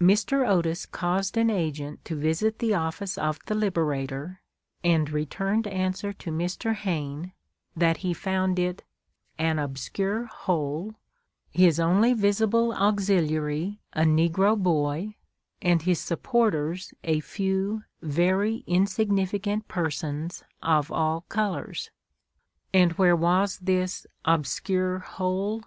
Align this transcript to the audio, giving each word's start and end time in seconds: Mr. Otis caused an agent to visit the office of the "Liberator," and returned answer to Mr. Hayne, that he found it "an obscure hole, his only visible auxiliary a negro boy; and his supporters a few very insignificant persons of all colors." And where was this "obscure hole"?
Mr. 0.00 0.48
Otis 0.48 0.86
caused 0.86 1.36
an 1.36 1.50
agent 1.50 2.02
to 2.06 2.16
visit 2.16 2.60
the 2.60 2.72
office 2.72 3.18
of 3.18 3.38
the 3.44 3.54
"Liberator," 3.54 4.40
and 4.82 5.10
returned 5.10 5.66
answer 5.66 6.14
to 6.14 6.30
Mr. 6.30 6.72
Hayne, 6.74 7.32
that 7.76 7.98
he 7.98 8.14
found 8.14 8.58
it 8.58 8.84
"an 9.36 9.58
obscure 9.58 10.24
hole, 10.24 10.94
his 11.50 11.78
only 11.78 12.14
visible 12.14 12.72
auxiliary 12.72 13.78
a 13.92 14.04
negro 14.04 14.56
boy; 14.58 15.14
and 15.60 15.82
his 15.82 16.00
supporters 16.00 16.94
a 17.04 17.20
few 17.20 17.82
very 18.00 18.64
insignificant 18.66 19.68
persons 19.68 20.42
of 20.62 20.90
all 20.90 21.20
colors." 21.28 21.90
And 22.72 22.92
where 22.92 23.14
was 23.14 23.58
this 23.58 24.06
"obscure 24.24 25.00
hole"? 25.00 25.64